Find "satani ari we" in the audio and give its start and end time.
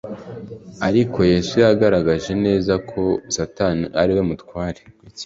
3.35-4.21